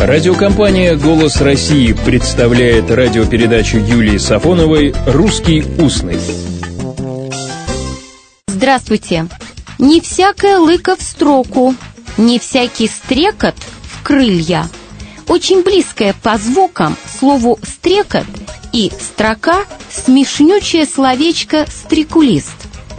Радиокомпания 0.00 0.96
«Голос 0.96 1.42
России» 1.42 1.92
представляет 1.92 2.90
радиопередачу 2.90 3.76
Юлии 3.76 4.16
Сафоновой 4.16 4.94
«Русский 5.06 5.62
устный». 5.78 6.18
Здравствуйте. 8.46 9.26
Не 9.78 10.00
всякая 10.00 10.56
лыка 10.56 10.96
в 10.96 11.02
строку, 11.02 11.74
не 12.16 12.38
всякий 12.38 12.88
стрекот 12.88 13.54
в 13.82 14.02
крылья. 14.02 14.70
Очень 15.28 15.62
близкое 15.62 16.14
по 16.22 16.38
звукам 16.38 16.96
слову 17.18 17.58
«стрекот» 17.62 18.24
и 18.72 18.90
«строка» 18.98 19.66
смешнючее 19.90 20.86
словечко 20.86 21.66
«стрекулист». 21.68 22.56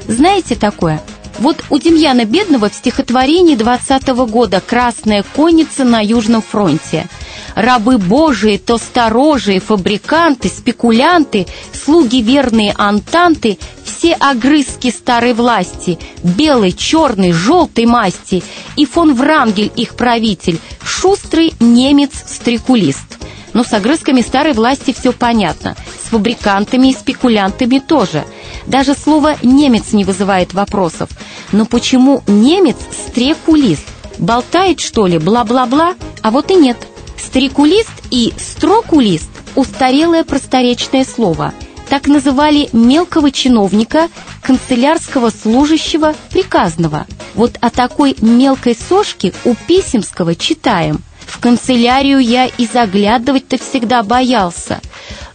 Знаете 0.08 0.54
такое? 0.54 1.02
Вот 1.42 1.64
у 1.72 1.80
Демьяна 1.80 2.26
Бедного 2.26 2.70
в 2.70 2.76
стихотворении 2.76 3.56
20 3.56 4.10
-го 4.10 4.28
года 4.28 4.62
«Красная 4.62 5.24
конница 5.24 5.84
на 5.84 6.00
Южном 6.00 6.44
фронте». 6.44 7.08
Рабы 7.56 7.98
Божии, 7.98 8.58
толсторожие, 8.58 9.60
фабриканты, 9.60 10.50
спекулянты, 10.50 11.48
слуги 11.74 12.22
верные 12.22 12.76
антанты, 12.78 13.58
все 13.84 14.14
огрызки 14.14 14.92
старой 14.92 15.34
власти, 15.34 15.98
белой, 16.24 16.74
черной, 16.74 17.32
желтой 17.32 17.88
масти, 17.88 18.44
и 18.76 18.86
фон 18.86 19.16
Врангель 19.16 19.72
их 19.76 19.96
правитель, 19.96 20.60
шустрый 20.84 21.56
немец-стрекулист. 21.60 23.18
Но 23.54 23.64
с 23.64 23.74
огрызками 23.74 24.22
старой 24.22 24.54
власти 24.54 24.96
все 24.98 25.12
понятно, 25.12 25.76
с 26.06 26.10
фабрикантами 26.10 26.90
и 26.90 26.94
спекулянтами 26.94 27.80
тоже. 27.80 28.24
Даже 28.68 28.94
слово 28.94 29.36
«немец» 29.42 29.92
не 29.92 30.04
вызывает 30.04 30.54
вопросов. 30.54 31.10
Но 31.52 31.66
почему 31.66 32.24
немец 32.28 32.78
стрекулист? 33.08 33.86
Болтает, 34.18 34.80
что 34.80 35.08
ли, 35.08 35.18
бла-бла-бла? 35.18 35.96
А 36.22 36.32
вот 36.32 36.52
и 36.52 36.56
нет. 36.56 36.78
Стрекулист 37.18 37.92
и 38.10 38.34
строкулист– 38.38 39.30
устарелое 39.56 40.24
просторечное 40.24 41.06
слово. 41.06 41.54
Так 41.90 42.08
называли 42.08 42.70
мелкого 42.72 43.32
чиновника, 43.32 44.10
канцелярского 44.42 45.30
служащего, 45.30 46.16
приказного. 46.30 47.06
Вот 47.36 47.58
о 47.60 47.70
такой 47.70 48.16
мелкой 48.22 48.76
сошке 48.76 49.34
у 49.44 49.56
Писемского 49.56 50.36
читаем– 50.36 51.00
в 51.32 51.40
канцелярию 51.40 52.20
я 52.20 52.46
и 52.46 52.68
заглядывать-то 52.68 53.58
всегда 53.58 54.04
боялся, 54.04 54.82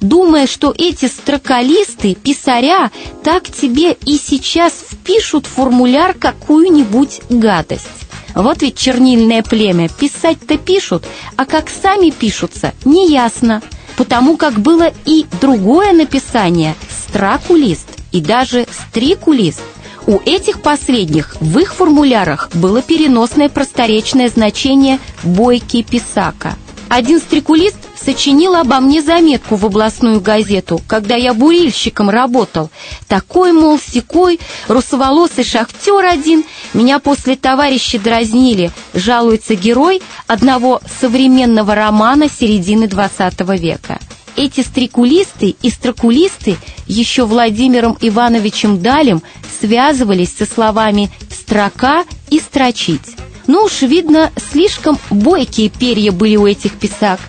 думая, 0.01 0.47
что 0.47 0.75
эти 0.77 1.07
строкалисты, 1.07 2.15
писаря, 2.15 2.91
так 3.23 3.51
тебе 3.51 3.93
и 3.93 4.19
сейчас 4.19 4.73
впишут 4.91 5.47
в 5.47 5.51
формуляр 5.51 6.15
какую-нибудь 6.15 7.21
гадость. 7.29 7.87
Вот 8.35 8.63
ведь 8.63 8.77
чернильное 8.77 9.43
племя, 9.43 9.89
писать-то 9.89 10.59
пишут, 10.59 11.05
а 11.37 11.47
как 11.47 11.71
сами 11.71 12.11
пишутся, 12.11 12.75
неясно, 12.85 13.63
потому 13.97 14.37
как 14.37 14.61
было 14.61 14.93
и 15.05 15.25
другое 15.41 15.93
написание– 15.93 16.75
стракулист 17.09 17.89
и 18.13 18.21
даже 18.21 18.67
стрикулист– 18.71 19.63
у 20.07 20.21
этих 20.25 20.63
последних 20.63 21.37
в 21.41 21.59
их 21.59 21.75
формулярах 21.75 22.49
было 22.55 22.81
переносное 22.81 23.49
просторечное 23.49 24.29
значение 24.29 25.01
«бойкий 25.25 25.83
писака». 25.83 26.55
Один 26.89 27.19
стрекулист 27.19 27.77
сочинил 28.01 28.55
обо 28.55 28.79
мне 28.79 29.03
заметку 29.03 29.57
в 29.57 29.67
областную 29.67 30.21
газету, 30.21 30.81
когда 30.87 31.17
я 31.17 31.35
бурильщиком 31.35 32.09
работал. 32.11 32.71
Такой, 33.09 33.53
мол, 33.53 33.79
секой, 33.79 34.39
русоволосый 34.69 35.45
шахтер 35.45 36.05
один. 36.05 36.45
Меня 36.75 37.01
после 37.01 37.35
товарища 37.37 37.99
дразнили, 37.99 38.71
жалуется 38.95 39.57
герой 39.57 40.01
одного 40.29 40.81
современного 41.01 41.75
романа 41.75 42.29
середины 42.29 42.85
XX 42.85 43.59
века. 43.59 43.99
Эти 44.37 44.61
стрекулисты 44.61 45.57
и 45.63 45.71
строкулисты 45.71 46.59
еще 46.87 47.25
Владимиром 47.25 47.97
Ивановичем 48.01 48.81
Далем 48.83 49.23
связывались 49.61 50.37
со 50.37 50.45
словами 50.45 51.11
«строка» 51.31 52.05
и 52.31 52.39
«строчить». 52.39 53.17
Ну 53.47 53.65
уж, 53.65 53.83
видно, 53.83 54.31
слишком 54.51 54.99
бойкие 55.11 55.69
перья 55.69 56.13
были 56.13 56.37
у 56.37 56.47
этих 56.47 56.73
писак. 56.73 57.21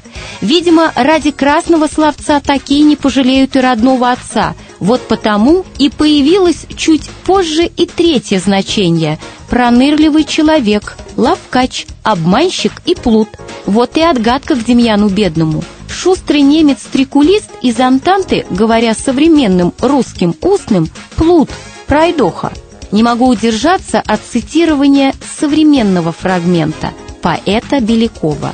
Видимо, 0.41 0.91
ради 0.95 1.31
красного 1.31 1.87
словца 1.87 2.39
такие 2.39 2.83
не 2.83 2.95
пожалеют 2.95 3.55
и 3.55 3.59
родного 3.59 4.11
отца. 4.11 4.55
Вот 4.79 5.07
потому 5.07 5.65
и 5.77 5.89
появилось 5.89 6.65
чуть 6.75 7.09
позже 7.25 7.65
и 7.65 7.85
третье 7.85 8.39
значение– 8.39 9.19
пронырливый 9.49 10.25
человек, 10.25 10.97
лавкач, 11.15 11.87
обманщик 12.03 12.73
и 12.85 12.95
плут. 12.95 13.29
Вот 13.65 13.95
и 13.97 14.01
отгадка 14.01 14.55
к 14.55 14.63
Демьяну 14.63 15.09
Бедному– 15.09 15.63
Шустрый 15.89 16.41
немец-трикулист 16.41 17.49
из 17.61 17.79
Антанты, 17.79 18.45
говоря 18.49 18.93
современным 18.93 19.73
русским 19.79 20.35
устным, 20.41 20.87
плут, 21.15 21.49
пройдоха. 21.87 22.51
Не 22.91 23.03
могу 23.03 23.27
удержаться 23.27 24.01
от 24.05 24.21
цитирования 24.21 25.13
современного 25.39 26.11
фрагмента 26.11 26.91
поэта 27.21 27.81
Белякова. 27.81 28.53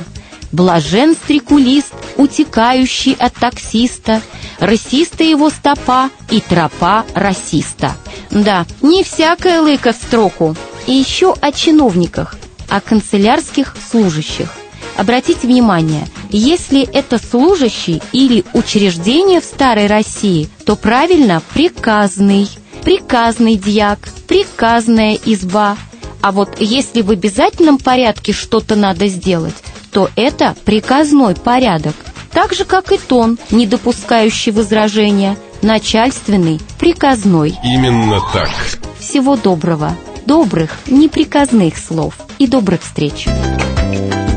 Блажен 0.50 1.14
стрекулист, 1.14 1.92
утекающий 2.16 3.14
от 3.14 3.34
таксиста, 3.34 4.20
расиста 4.60 5.24
его 5.24 5.50
стопа 5.50 6.10
и 6.30 6.40
тропа 6.40 7.04
расиста. 7.14 7.96
Да, 8.30 8.66
не 8.82 9.02
всякая 9.02 9.60
лыка 9.60 9.92
в 9.92 9.96
строку. 9.96 10.56
И 10.86 10.92
еще 10.92 11.34
о 11.40 11.50
чиновниках, 11.50 12.36
о 12.68 12.80
канцелярских 12.80 13.74
служащих. 13.90 14.52
Обратите 14.96 15.46
внимание, 15.46 16.06
если 16.30 16.82
это 16.82 17.18
служащий 17.18 18.02
или 18.12 18.44
учреждение 18.52 19.40
в 19.40 19.44
Старой 19.44 19.86
России, 19.86 20.48
то 20.64 20.76
правильно 20.76 21.42
приказный, 21.52 22.48
приказный 22.84 23.56
дьяк, 23.56 23.98
приказная 24.28 25.18
изба. 25.24 25.76
А 26.20 26.32
вот 26.32 26.60
если 26.60 27.02
в 27.02 27.10
обязательном 27.10 27.78
порядке 27.78 28.32
что-то 28.32 28.76
надо 28.76 29.08
сделать, 29.08 29.54
то 29.90 30.10
это 30.16 30.54
приказной 30.64 31.34
порядок. 31.34 31.94
Так 32.30 32.52
же, 32.52 32.64
как 32.64 32.92
и 32.92 32.98
тон, 32.98 33.38
не 33.50 33.66
допускающий 33.66 34.52
возражения, 34.52 35.36
начальственный, 35.62 36.60
приказной. 36.78 37.54
Именно 37.62 38.20
так. 38.32 38.50
Всего 38.98 39.36
доброго, 39.36 39.96
добрых, 40.26 40.70
неприказных 40.86 41.76
слов 41.78 42.14
и 42.38 42.46
добрых 42.46 42.82
встреч. 42.82 43.26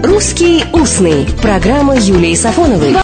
«Русский 0.03 0.63
устный». 0.73 1.27
Программа 1.41 1.97
Юлии 1.97 2.35
Сафоновой. 2.35 2.95